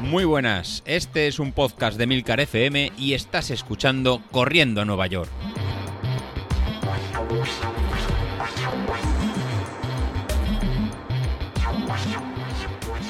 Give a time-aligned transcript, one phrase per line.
[0.00, 5.06] Muy buenas, este es un podcast de Milcar FM y estás escuchando Corriendo a Nueva
[5.08, 5.28] York.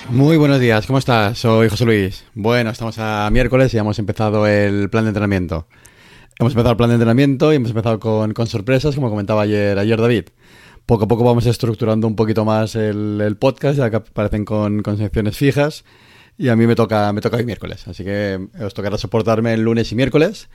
[0.08, 1.38] Muy buenos días, ¿cómo estás?
[1.38, 2.24] Soy José Luis.
[2.34, 5.66] Bueno, estamos a miércoles y hemos empezado el plan de entrenamiento.
[6.38, 9.78] Hemos empezado el plan de entrenamiento y hemos empezado con, con sorpresas, como comentaba ayer,
[9.78, 10.24] ayer David.
[10.86, 14.96] Poco a poco vamos estructurando un poquito más el, podcast, ya que aparecen con, con
[14.96, 15.84] secciones fijas
[16.38, 19.62] y a mí me toca, me toca hoy miércoles, así que os tocará soportarme el
[19.62, 20.50] lunes y miércoles,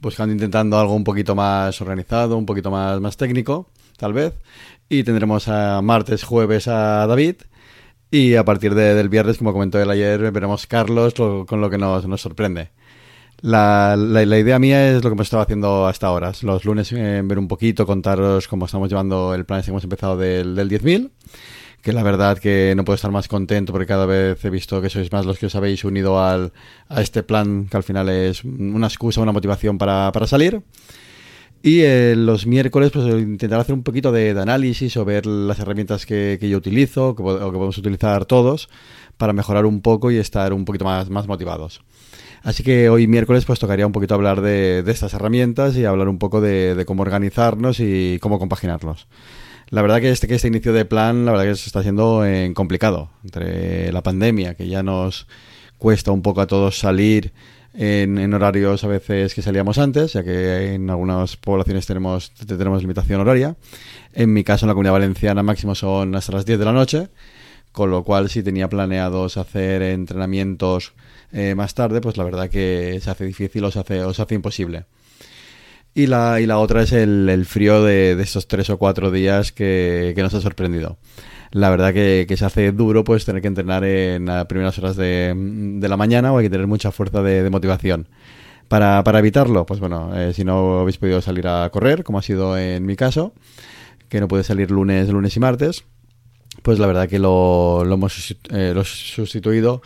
[0.00, 4.34] buscando, intentando algo un poquito más organizado, un poquito más, más técnico, tal vez.
[4.88, 7.36] Y tendremos a martes, jueves a David.
[8.10, 11.68] Y a partir de, del viernes, como comentó él ayer, veremos Carlos lo, con lo
[11.68, 12.70] que nos, nos sorprende.
[13.46, 16.32] La, la, idea mía es lo que hemos estado haciendo hasta ahora.
[16.40, 20.16] Los lunes eh, ver un poquito, contaros cómo estamos llevando el plan que hemos empezado
[20.16, 21.10] del, del 10.000
[21.82, 24.88] que la verdad que no puedo estar más contento porque cada vez he visto que
[24.88, 26.54] sois más los que os habéis unido al,
[26.88, 30.62] a este plan que al final es una excusa, una motivación para, para salir.
[31.62, 35.58] Y eh, los miércoles pues intentar hacer un poquito de, de, análisis o ver las
[35.58, 38.70] herramientas que, que yo utilizo que, o que podemos utilizar todos
[39.18, 41.82] para mejorar un poco y estar un poquito más, más motivados.
[42.44, 46.18] Así que hoy miércoles pues tocaría un poquito hablar de, estas herramientas y hablar un
[46.18, 49.08] poco de, de cómo organizarnos y cómo compaginarlos.
[49.70, 52.24] La verdad que este, que este inicio de plan, la verdad que se está haciendo
[52.24, 53.10] eh, complicado.
[53.24, 55.26] Entre la pandemia, que ya nos
[55.78, 57.32] cuesta un poco a todos salir
[57.72, 62.82] en, en, horarios a veces que salíamos antes, ya que en algunas poblaciones tenemos, tenemos
[62.82, 63.56] limitación horaria.
[64.12, 67.08] En mi caso, en la comunidad valenciana, máximo son hasta las 10 de la noche,
[67.74, 70.92] con lo cual si tenía planeados hacer entrenamientos
[71.32, 74.22] eh, más tarde, pues la verdad que se hace difícil o se hace, o se
[74.22, 74.84] hace imposible.
[75.92, 79.10] Y la, y la otra es el, el frío de, de, estos tres o cuatro
[79.10, 80.98] días que, que, nos ha sorprendido.
[81.50, 84.94] La verdad que, que, se hace duro pues tener que entrenar en las primeras horas
[84.94, 88.08] de, de la mañana o hay que tener mucha fuerza de, motivación.
[88.68, 92.22] Para, para, evitarlo, pues bueno, eh, si no habéis podido salir a correr, como ha
[92.22, 93.34] sido en mi caso,
[94.08, 95.84] que no puede salir lunes, lunes y martes,
[96.64, 99.82] pues la verdad que lo, lo hemos eh, sustituido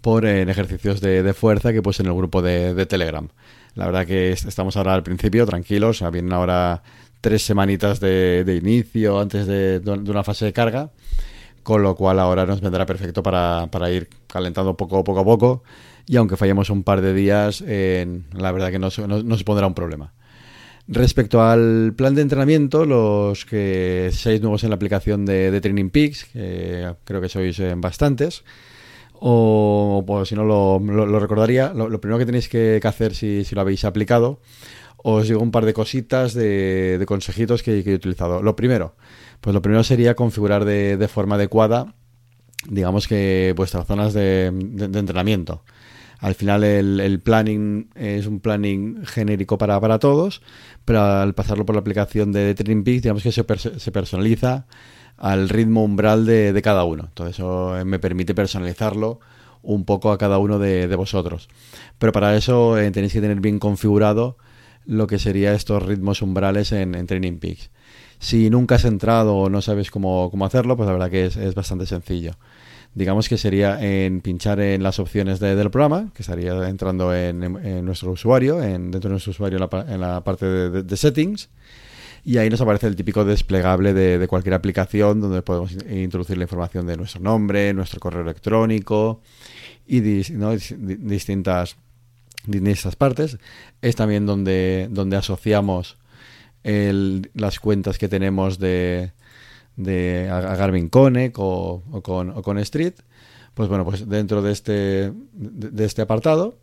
[0.00, 3.28] por eh, ejercicios de, de, fuerza que pues en el grupo de, Telegram.
[3.74, 6.82] La verdad que estamos ahora al principio, tranquilos, vienen ahora
[7.20, 10.90] tres semanitas de, de inicio antes de, una fase de carga,
[11.62, 15.62] con lo cual ahora nos vendrá perfecto para, para ir calentando poco, poco a poco
[16.06, 19.44] y aunque fallemos un par de días, eh, la verdad que no, no, no se
[19.44, 20.14] pondrá un problema.
[20.94, 26.26] Respecto al plan de entrenamiento, los que seáis nuevos en la aplicación de, Training Peaks,
[26.26, 28.44] que creo que sois eh, bastantes,
[29.14, 30.78] o pues, si no lo,
[31.18, 34.40] recordaría, lo, primero que tenéis que, hacer si, si, lo habéis aplicado,
[34.98, 38.42] os digo un par de cositas de, de consejitos que, he utilizado.
[38.42, 38.94] Lo primero,
[39.40, 41.94] pues lo primero sería configurar de, forma adecuada,
[42.68, 45.62] digamos que vuestras zonas de entrenamiento.
[46.22, 50.40] Al final el, el, planning es un planning genérico para, para todos,
[50.84, 54.66] pero al pasarlo por la aplicación de, Training Peaks, digamos que se, se personaliza
[55.18, 57.04] al ritmo umbral de, de cada uno.
[57.08, 59.20] Entonces eso me permite personalizarlo
[59.62, 61.48] un poco a cada uno de, de vosotros.
[61.98, 64.36] Pero para eso eh, tenéis que tener bien configurado
[64.86, 67.70] lo que sería estos ritmos umbrales en, en Training Peaks.
[68.18, 71.36] Si nunca has entrado o no sabes cómo, cómo hacerlo, pues la verdad que es,
[71.36, 72.32] es, bastante sencillo.
[72.94, 77.40] Digamos que sería en pinchar en las opciones de, del programa, que estaría entrando en,
[77.84, 79.58] nuestro usuario, en, dentro de nuestro usuario
[79.88, 81.48] en la, parte de, settings,
[82.22, 86.86] y ahí nos aparece el típico desplegable de, cualquier aplicación donde podemos introducir la información
[86.86, 89.22] de nuestro nombre, nuestro correo electrónico
[89.86, 91.76] y distintas,
[92.46, 93.38] distintas partes.
[93.80, 95.96] Es también donde, donde asociamos
[96.62, 99.12] las cuentas que tenemos de,
[99.76, 102.94] de a Garmin Connect o, con, Street.
[103.54, 106.56] Pues bueno, pues dentro de este, de este apartado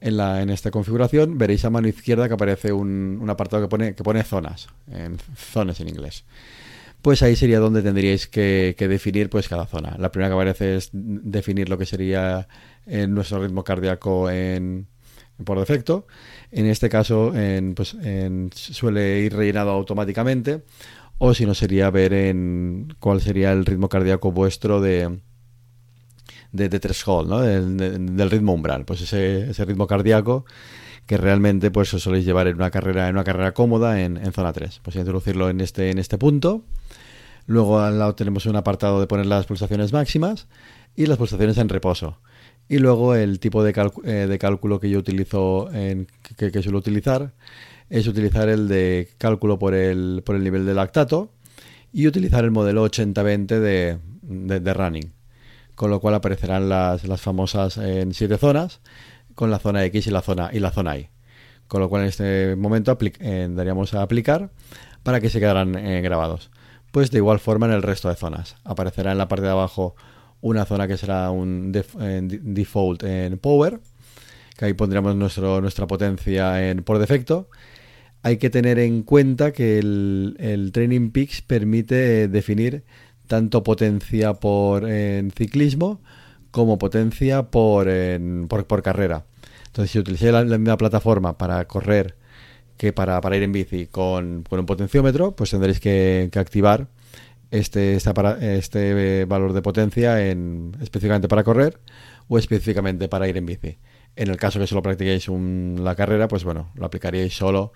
[0.00, 3.68] en, la, en esta configuración veréis a mano izquierda que aparece un, un apartado que
[3.68, 6.24] pone, que pone zonas, en zonas en inglés.
[7.02, 9.96] Pues ahí sería donde tendríais que, que, definir pues cada zona.
[9.98, 12.46] La primera que aparece es definir lo que sería
[12.86, 14.86] en nuestro ritmo cardíaco en,
[15.44, 16.06] por defecto.
[16.50, 17.96] En este caso en, pues,
[18.52, 20.62] suele ir rellenado automáticamente
[21.18, 25.20] o si no sería ver en cuál sería el ritmo cardíaco vuestro de,
[26.52, 27.40] de, threshold, ¿no?
[27.40, 30.44] Del, de, del, ritmo umbral, pues ese, ese, ritmo cardíaco
[31.06, 34.32] que realmente pues os soléis llevar en una carrera en una carrera cómoda en, en
[34.32, 34.80] zona 3.
[34.82, 36.64] Pues introducirlo en este en este punto.
[37.46, 40.46] Luego al lado tenemos un apartado de poner las pulsaciones máximas
[40.94, 42.18] y las pulsaciones en reposo.
[42.68, 43.74] Y luego el tipo de,
[44.04, 46.06] eh, de cálculo que yo utilizo, en,
[46.36, 47.32] que, que, suelo utilizar,
[47.92, 51.30] es utilizar el de cálculo por el, por el nivel de lactato
[51.92, 55.12] y utilizar el modelo 80-20 de, de, running
[55.74, 58.80] con lo cual aparecerán las, las famosas en siete zonas,
[59.34, 61.10] con la zona X y la zona, y la zona Y.
[61.68, 64.50] Con lo cual en este momento eh, daríamos a aplicar
[65.02, 66.50] para que se quedaran eh, grabados.
[66.92, 68.56] Pues de igual forma en el resto de zonas.
[68.64, 69.96] Aparecerá en la parte de abajo
[70.40, 73.80] una zona que será un default en power,
[74.56, 77.48] que ahí pondremos nuestro, nuestra potencia en, por defecto.
[78.22, 82.84] Hay que tener en cuenta que el, Training Peaks permite definir
[83.26, 86.00] tanto potencia por en ciclismo
[86.52, 87.88] como potencia por,
[88.48, 89.24] por, carrera.
[89.66, 92.16] Entonces, si utilizáis la, misma plataforma para correr
[92.76, 96.88] que para, ir en bici con, un potenciómetro, pues tendréis que, activar
[97.50, 101.80] este, este valor de potencia en, específicamente para correr
[102.28, 103.78] o específicamente para ir en bici.
[104.14, 107.72] En el caso que solo practiquéis la carrera, pues bueno, lo aplicaríais solo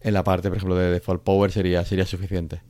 [0.00, 2.62] en la parte, por ejemplo, de default power sería, sería suficiente.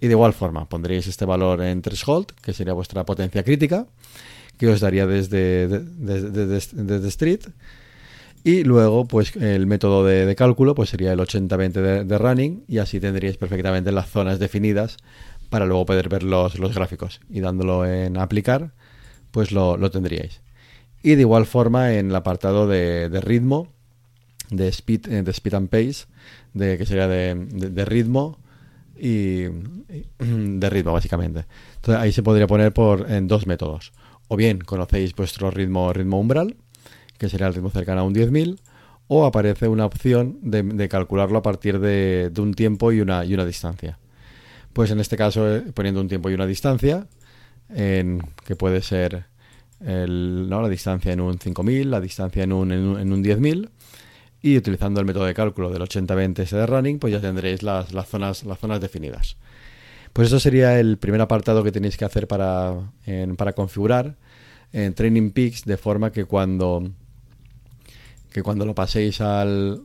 [0.00, 3.86] Y de igual forma, pondréis este valor en threshold, que sería vuestra potencia crítica,
[4.56, 7.40] que os daría desde, desde, street.
[8.44, 13.00] Y luego, pues el método de, cálculo pues sería el 80-20 de, running y así
[13.00, 14.96] tendríais perfectamente las zonas definidas
[15.50, 17.20] para luego poder ver los, los gráficos.
[17.28, 18.72] Y dándolo en aplicar,
[19.32, 20.40] pues lo, lo, tendríais.
[21.02, 23.68] Y de igual forma en el apartado de, ritmo,
[24.50, 26.06] de speed, eh, de speed and pace,
[26.54, 28.38] de, que sería de, ritmo,
[28.96, 29.42] y,
[30.18, 31.46] de ritmo, básicamente.
[31.76, 33.92] Entonces ahí se podría poner por en dos métodos.
[34.28, 36.56] O bien conocéis vuestro ritmo, ritmo umbral,
[37.18, 38.58] que sería el ritmo cercano a un 10.000,
[39.08, 43.44] o aparece una opción de, calcularlo a partir de, un tiempo y una, y una
[43.44, 43.98] distancia.
[44.72, 47.06] Pues en este caso, eh, poniendo un tiempo y una distancia,
[47.70, 49.24] en, que puede ser
[49.80, 50.62] ¿no?
[50.62, 53.70] la distancia en un 5.000, la distancia en un, en un, en un 10.000,
[54.40, 57.92] y utilizando el método de cálculo del 80-20 ese de running, pues ya tendréis las,
[57.92, 59.36] las, zonas, las zonas definidas.
[60.12, 62.92] Pues eso sería el primer apartado que tenéis que hacer para,
[63.36, 64.16] para configurar
[64.72, 66.90] en Training Peaks de forma que cuando,
[68.32, 69.82] que cuando lo paséis al,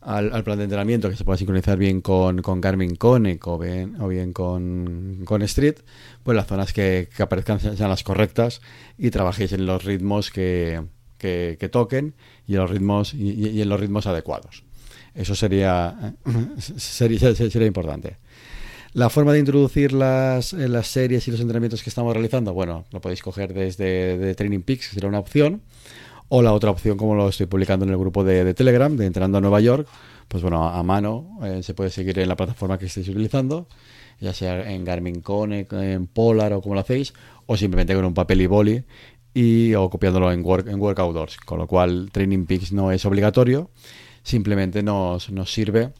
[0.00, 4.00] al, plan de entrenamiento que se pueda sincronizar bien con, con Garmin Connect o bien,
[4.00, 5.76] o bien con, con Street,
[6.22, 8.60] pues las zonas que, que aparezcan sean las correctas
[8.98, 10.82] y trabajéis en los ritmos que,
[11.24, 12.14] que, toquen
[12.46, 14.64] y en los ritmos y, en los ritmos adecuados.
[15.14, 16.14] Eso sería,
[16.76, 18.16] sería, sería, importante.
[18.92, 22.84] La forma de introducir las, eh, las series y los entrenamientos que estamos realizando, bueno,
[22.92, 25.62] lo podéis coger desde de Training Peaks, que será una opción,
[26.28, 29.38] o la otra opción, como lo estoy publicando en el grupo de, Telegram, de Entrenando
[29.38, 29.88] a Nueva York,
[30.28, 33.68] pues bueno, a, mano eh, se puede seguir en la plataforma que estéis utilizando,
[34.20, 37.12] ya sea en Garmin Connect, en Polar o como lo hacéis,
[37.46, 38.84] o simplemente con un papel y boli
[39.34, 43.70] y, o copiándolo en, work, en Outdoors, con lo cual Training Peaks no es obligatorio,
[44.22, 45.92] simplemente nos, nos sirve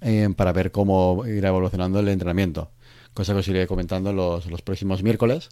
[0.00, 2.70] eh, para ver cómo irá evolucionando el entrenamiento,
[3.12, 5.50] cosa que os iré comentando los, los próximos miércoles.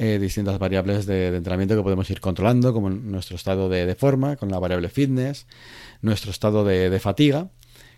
[0.00, 4.48] Eh, distintas variables de, entrenamiento que podemos ir controlando, como nuestro estado de, forma, con
[4.48, 5.46] la variable fitness,
[6.02, 7.48] nuestro estado de, de, fatiga,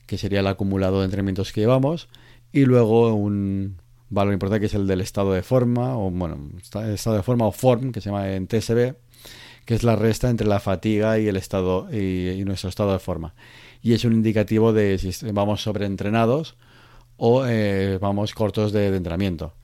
[0.06, 2.08] que sería el acumulado de entrenamientos que llevamos,
[2.52, 3.76] y luego un,
[4.10, 7.52] valor importante que es el del estado de forma, o bueno, estado de forma o
[7.52, 8.94] form, que se llama en TSB,
[9.64, 13.34] que es la resta entre la fatiga y el estado y, nuestro estado de forma.
[13.82, 16.56] Y es un indicativo de si vamos sobreentrenados
[17.16, 19.54] o eh, vamos cortos de, entrenamiento.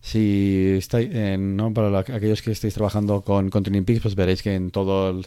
[0.00, 1.72] Si estáis, ¿no?
[1.72, 5.26] para aquellos que estéis trabajando con, con Training Peaks, pues veréis que en todos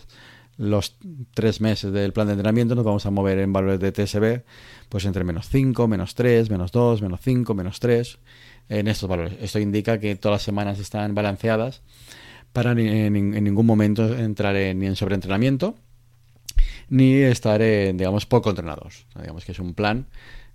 [0.58, 0.98] los
[1.34, 4.44] tres meses del plan de entrenamiento nos vamos a mover en valores de TSB,
[4.90, 8.20] pues entre menos 5, menos 3, menos 2, menos 5, menos 3
[8.70, 9.34] en estos valores.
[9.42, 11.82] Esto indica que todas las semanas están balanceadas
[12.54, 15.76] para en, ningún momento entrar en, ni en sobreentrenamiento
[16.90, 19.06] ni estar, en, digamos, poco entrenados.
[19.20, 20.08] digamos que es un plan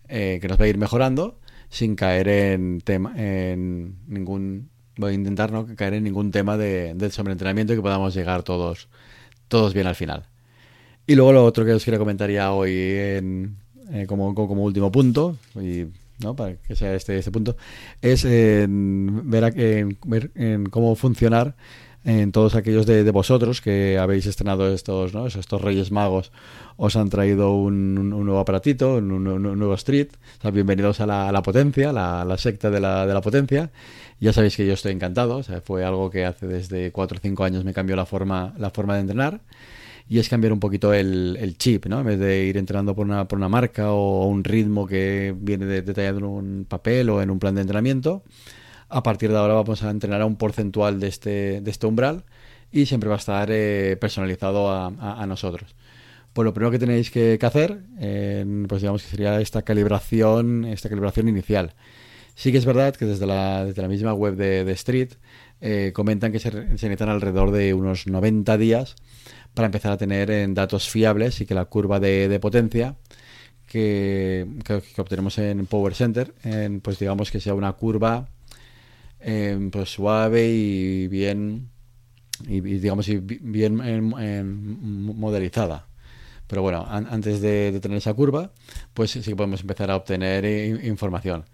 [0.08, 1.38] eh, que nos va a ir mejorando
[1.68, 4.70] sin caer en, tema, en ningún...
[4.96, 8.88] Voy a intentar no caer en ningún tema de, sobreentrenamiento y que podamos llegar todos,
[9.48, 10.26] todos bien al final.
[11.06, 13.56] Y luego lo otro que os quería comentar ya hoy en,
[13.90, 15.38] eh, como, como, último punto,
[16.20, 16.36] ¿no?
[16.36, 17.56] para que sea este, este punto,
[18.00, 18.70] es ver,
[20.34, 21.54] en, cómo funcionar
[22.04, 25.26] en todos aquellos de, vosotros que habéis estrenado estos, ¿no?
[25.26, 26.32] estos Reyes Magos,
[26.76, 30.08] os han traído un, nuevo aparatito, un, nuevo Street.
[30.52, 33.70] bienvenidos a la, potencia, la, la, secta de la, de la potencia.
[34.18, 37.64] Ya sabéis que yo estoy encantado, fue algo que hace desde 4 o 5 años
[37.64, 39.40] me cambió la forma, la forma de entrenar
[40.08, 42.00] y es cambiar un poquito el, chip, ¿no?
[42.00, 45.66] En vez de ir entrenando por una, por una marca o un ritmo que viene
[45.66, 48.22] detallado en un papel o en un plan de entrenamiento,
[48.88, 52.24] a partir de ahora vamos a entrenar a un porcentual de este, de este umbral
[52.70, 55.74] y siempre va a estar eh, personalizado a, nosotros.
[56.32, 57.80] Pues lo primero que tenéis que, hacer,
[58.68, 61.74] pues digamos que sería esta calibración, esta calibración inicial.
[62.34, 65.10] Sí que es verdad que desde la, desde la misma web de, de Street
[65.60, 68.96] eh, comentan que se, se, necesitan alrededor de unos 90 días
[69.54, 72.96] para empezar a tener en datos fiables y que la curva de, de potencia
[73.72, 74.46] que,
[74.98, 78.28] obtenemos en Power Center, en, pues digamos que sea una curva
[79.20, 81.70] eh, pues suave y bien
[82.46, 85.86] y, digamos y bien en, en modelizada.
[86.46, 88.52] Pero bueno, an antes de, tener esa curva,
[88.92, 90.44] pues sí que podemos empezar a obtener
[90.84, 91.44] información.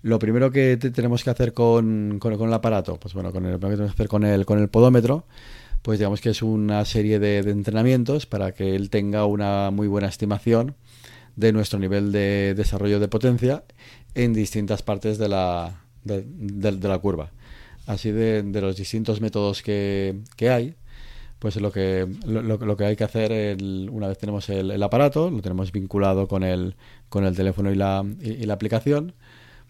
[0.00, 3.52] Lo primero que tenemos que hacer con, con, con, el aparato, pues bueno, con el,
[3.52, 5.26] lo que tenemos que hacer con el, con el podómetro,
[5.82, 10.08] pues digamos que es una serie de, entrenamientos para que él tenga una muy buena
[10.08, 10.76] estimación
[11.36, 13.64] de nuestro nivel de desarrollo de potencia
[14.14, 17.30] en distintas partes de la, de, de la curva.
[17.86, 20.74] Así de, los distintos métodos que, que hay,
[21.38, 23.56] pues lo que, lo, que hay que hacer
[23.90, 26.74] una vez tenemos el, aparato, lo tenemos vinculado con el,
[27.08, 29.14] con el teléfono y la, y, y la aplicación,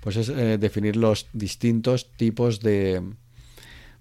[0.01, 3.03] pues es eh, definir los distintos tipos de,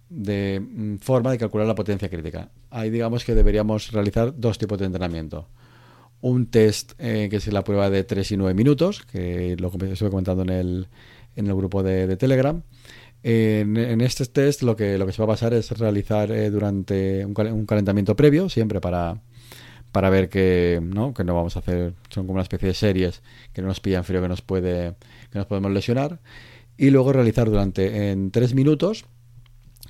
[0.09, 2.49] de mm, forma de calcular la potencia crítica.
[2.69, 5.47] Ahí digamos que deberíamos realizar dos tipos de entrenamiento.
[6.21, 10.09] Un test eh, que es la prueba de 3 y 9 minutos, que lo estuve
[10.09, 10.87] comentando en el,
[11.35, 12.63] en el grupo de, Telegram.
[13.23, 17.25] En, este test lo que, lo que se va a pasar es realizar eh, durante
[17.25, 19.21] un, un, calentamiento previo, siempre para,
[19.91, 23.21] para ver que no, que no vamos a hacer, son como una especie de series
[23.53, 24.95] que no nos pillan frío, que nos puede,
[25.31, 26.19] que nos podemos lesionar.
[26.77, 29.05] Y luego realizar durante en 3 minutos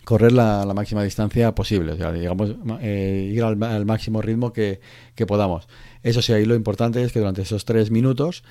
[0.07, 4.79] correr la, la, máxima distancia posible, o sea, digamos, eh, ir al, máximo ritmo que,
[5.27, 5.67] podamos.
[6.01, 8.45] Eso sí, ahí lo importante es que durante esos tres minutos,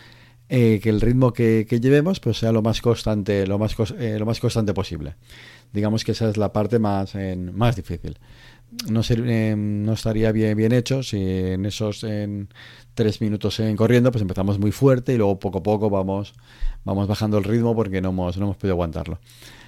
[0.51, 4.27] eh, que el ritmo que, llevemos pues sea lo más constante, lo más, eh, lo
[4.27, 5.15] más constante posible.
[5.73, 8.19] Digamos que esa es la parte más, en, más difícil.
[8.91, 12.05] No, eh, no estaría bien, hecho si en esos
[12.93, 16.35] tres minutos en corriendo pues empezamos muy fuerte y luego poco a poco vamos,
[16.85, 19.21] vamos bajando el ritmo porque no no hemos podido aguantarlo.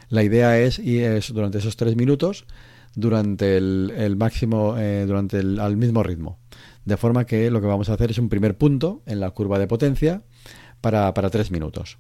[0.09, 2.47] La idea es ir es durante esos tres minutos,
[2.95, 6.39] durante el, el máximo, eh, durante el al mismo ritmo.
[6.85, 9.59] De forma que lo que vamos a hacer es un primer punto en la curva
[9.59, 10.23] de potencia
[10.81, 11.99] para, para tres minutos.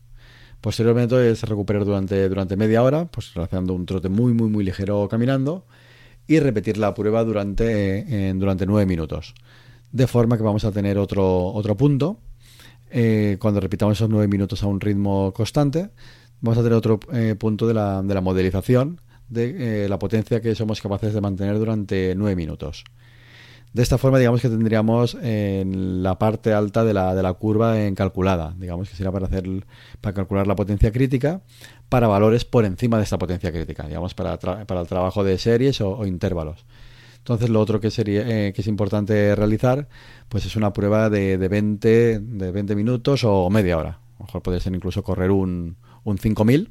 [0.60, 5.06] Posteriormente es recuperar durante, durante media hora, pues realizando un trote muy, muy, muy ligero
[5.08, 5.66] caminando
[6.26, 9.34] y repetir la prueba durante, eh, durante nueve minutos.
[9.92, 12.18] De forma que vamos a tener otro, otro punto.
[12.90, 15.90] Eh, cuando repitamos esos nueve minutos a un ritmo constante,
[16.40, 20.40] vamos a tener otro eh, punto de la, de la, modelización de eh, la potencia
[20.40, 22.85] que somos capaces de mantener durante 9 minutos.
[23.73, 27.78] De esta forma, digamos que tendríamos en la parte alta de la, de la curva
[27.83, 29.45] en calculada, digamos que sería para hacer
[30.00, 31.42] para calcular la potencia crítica
[31.90, 35.80] para valores por encima de esta potencia crítica, digamos para, para el trabajo de series
[35.83, 36.64] o, intervalos.
[37.18, 39.87] Entonces, lo otro que sería eh, que es importante realizar,
[40.30, 43.90] pues es una prueba de, de 20 de 20 minutos o media hora.
[43.90, 46.68] A lo mejor puede ser incluso correr un, un 5000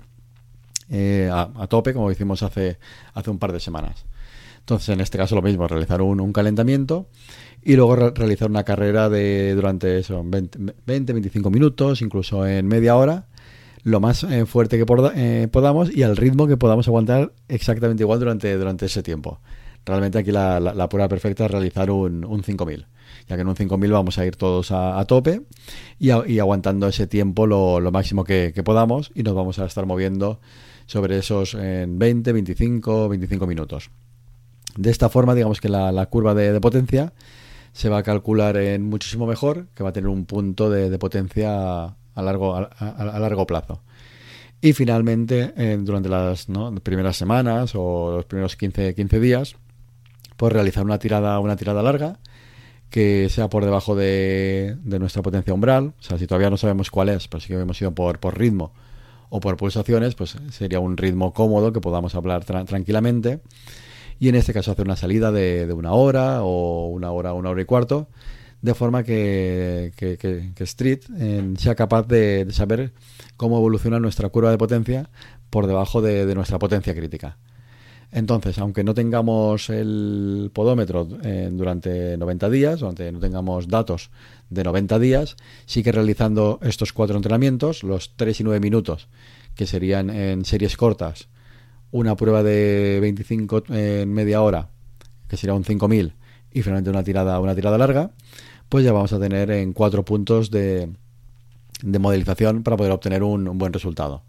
[0.89, 2.77] eh, a, tope, como hicimos hace,
[3.13, 4.05] hace un par de semanas.
[4.59, 7.07] Entonces, en este caso, lo mismo, realizar un, un calentamiento
[7.63, 12.67] y luego re realizar una carrera de durante eso, 20, 20, 25 minutos, incluso en
[12.67, 13.27] media hora,
[13.83, 18.19] lo más eh, fuerte que eh, podamos y al ritmo que podamos aguantar exactamente igual
[18.19, 19.39] durante, durante ese tiempo.
[19.87, 22.85] Realmente aquí la, prueba perfecta es realizar un, un 5000
[23.27, 25.41] ya que en un 5000 vamos a ir todos a, tope
[25.99, 30.39] y, aguantando ese tiempo lo, lo máximo que, podamos y nos vamos a estar moviendo
[30.85, 33.89] sobre esos en 20, 25, 25 minutos.
[34.75, 37.13] De esta forma, digamos que la, la curva de, potencia
[37.73, 41.83] se va a calcular en muchísimo mejor, que va a tener un punto de, potencia
[41.83, 43.81] a largo, a, largo plazo.
[44.61, 46.47] Y finalmente, durante las
[46.81, 49.55] primeras semanas o los primeros 15, 15 días,
[50.37, 52.19] pues realizar una tirada, una tirada larga
[52.89, 55.93] que sea por debajo de, nuestra potencia umbral.
[55.99, 58.37] O sea, si todavía no sabemos cuál es, pero sí que hemos ido por, por
[58.37, 58.71] ritmo
[59.29, 63.41] o por pulsaciones, pues sería un ritmo cómodo que podamos hablar tra tranquilamente.
[64.19, 67.49] Y en este caso hacer una salida de, de, una hora o una hora, una
[67.49, 68.07] hora y cuarto,
[68.61, 69.91] de forma que,
[70.59, 72.93] Street eh, sea capaz de, saber
[73.35, 75.09] cómo evoluciona nuestra curva de potencia
[75.49, 77.37] por debajo de, de nuestra potencia crítica.
[78.11, 84.11] Entonces, aunque no tengamos el podómetro eh, durante 90 días, aunque no tengamos datos
[84.49, 85.35] de 90 días,
[85.65, 89.09] sí que realizando estos cuatro entrenamientos, los 3 y 9 minutos,
[89.55, 91.27] que serían en series cortas,
[91.91, 94.69] una prueba de 25 en media hora,
[95.27, 96.13] que sería un 5000,
[96.53, 98.11] y finalmente una tirada, una tirada larga,
[98.69, 100.89] pues ya vamos a tener en cuatro puntos de,
[101.83, 104.23] de modelización para poder obtener un buen resultado.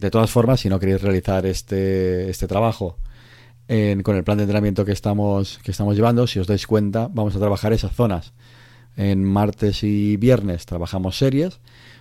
[0.00, 2.96] De todas formas, si no queréis realizar este, este trabajo
[4.02, 7.36] con el plan de entrenamiento que estamos, que estamos llevando, si os dais cuenta, vamos
[7.36, 8.32] a trabajar esas zonas.
[8.96, 11.60] En martes y viernes trabajamos series,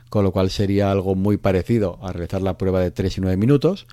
[0.09, 3.37] con lo cual sería algo muy parecido a realizar la prueba de 3 y 9
[3.37, 3.85] minutos,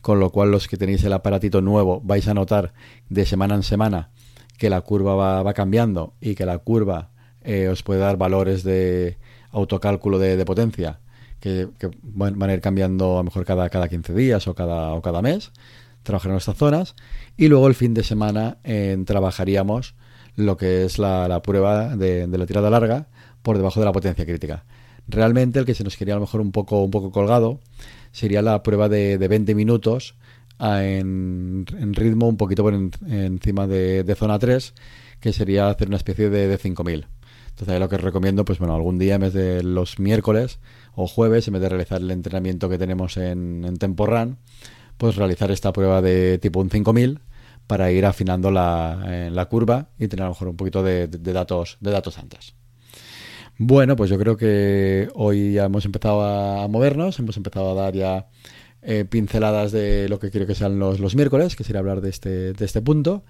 [0.00, 2.72] con lo cual los que tenéis el aparatito nuevo vais a notar
[3.08, 4.10] de semana en semana
[4.58, 7.10] que la curva va, cambiando y que la curva
[7.42, 9.18] eh, os puede dar valores de
[9.52, 11.00] autocálculo de, potencia
[11.40, 11.68] que,
[12.02, 15.22] van a ir cambiando a lo mejor cada, cada 15 días o cada, o cada
[15.22, 15.52] mes,
[16.02, 16.94] trabajar en estas zonas
[17.36, 18.58] y luego el fin de semana
[19.04, 19.94] trabajaríamos
[20.36, 23.08] lo que es la, prueba de, la tirada larga
[23.42, 24.64] por debajo de la potencia crítica.
[25.08, 27.60] Realmente el que se nos quería a lo mejor un poco, un poco colgado
[28.12, 30.14] sería la prueba de, de 20 minutos
[30.60, 34.74] en, ritmo un poquito por encima de, zona 3,
[35.20, 37.06] que sería hacer una especie de, de 5000.
[37.60, 40.60] Entonces ahí lo que os recomiendo, pues bueno, algún día en vez de los miércoles
[40.94, 44.38] o jueves, en vez de realizar el entrenamiento que tenemos en, en Tempo Run,
[44.96, 47.20] pues realizar esta prueba de tipo un 5000
[47.66, 51.32] para ir afinando la, la curva y tener a lo mejor un poquito de, de,
[51.34, 52.54] datos, de datos antes.
[53.58, 57.92] Bueno, pues yo creo que hoy ya hemos empezado a movernos, hemos empezado a dar
[57.92, 58.28] ya
[58.80, 62.08] eh, pinceladas de lo que quiero que sean los, los miércoles, que sería hablar de
[62.08, 63.22] este, de este punto.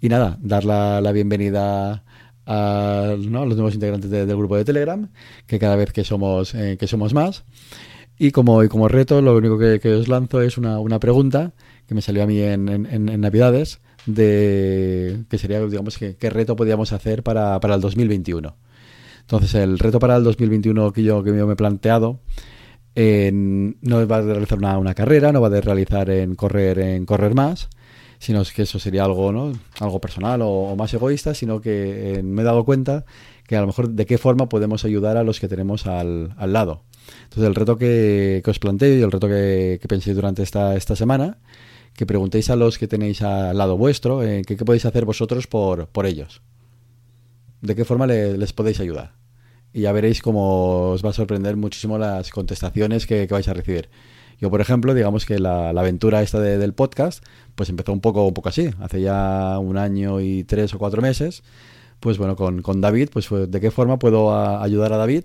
[0.00, 2.02] Y nada, dar la, la bienvenida
[2.46, 5.08] a, los nuevos integrantes del grupo de Telegram,
[5.46, 7.44] que cada vez que somos, eh, que somos más.
[8.18, 11.52] Y como, y como reto, lo único que, que os lanzo es una, una, pregunta
[11.86, 16.30] que me salió a mí en, en, en Navidades, de que sería, digamos, que, qué
[16.30, 18.56] reto podíamos hacer para, para el 2021.
[19.20, 22.20] Entonces, el reto para el 2021 que yo, que yo me he planteado
[22.94, 27.04] eh, no va a realizar una, una, carrera, no va a realizar en correr, en
[27.04, 27.68] correr más,
[28.18, 29.52] sino que eso sería algo, ¿no?
[29.80, 33.04] algo personal o, más egoísta, sino que eh, me he dado cuenta
[33.46, 36.52] que a lo mejor de qué forma podemos ayudar a los que tenemos al, al
[36.52, 36.82] lado.
[37.24, 40.76] Entonces, el reto que, que, os planteo y el reto que, que pensé durante esta,
[40.76, 41.38] esta semana
[41.96, 45.88] que preguntéis a los que tenéis al lado vuestro eh, qué podéis hacer vosotros por,
[45.88, 46.42] por ellos.
[47.62, 49.14] ¿De qué forma les podéis ayudar?
[49.72, 53.88] Y ya veréis cómo os va a sorprender muchísimo las contestaciones que, vais a recibir.
[54.40, 57.24] Yo, por ejemplo, digamos que la, aventura esta del podcast,
[57.54, 58.70] pues empezó un poco, un poco así.
[58.80, 61.42] Hace ya un año y tres o cuatro meses.
[62.00, 65.24] Pues bueno, con, con David, pues de qué forma puedo ayudar a David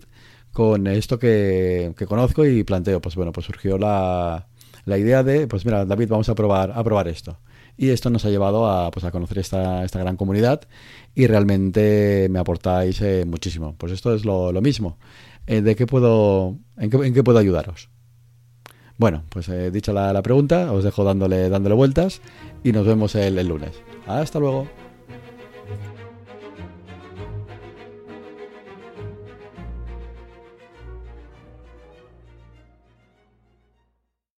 [0.54, 3.02] con esto que, que conozco y planteo.
[3.02, 4.47] Pues bueno, pues surgió la,
[4.86, 7.38] la idea de, pues mira, David, vamos a probar, a probar esto.
[7.78, 10.62] Y esto nos ha llevado a, pues, a conocer esta, esta gran comunidad
[11.15, 13.76] y realmente me aportáis eh, muchísimo.
[13.78, 14.97] Pues esto es lo, lo mismo.
[15.47, 17.89] Eh, ¿De qué puedo, en qué, en qué puedo ayudaros?
[19.02, 22.22] Bueno, pues eh, dicho la, la, pregunta, os dejo dándole, dándole vueltas
[22.64, 23.72] y nos vemos el, el lunes.
[24.06, 24.68] Hasta luego.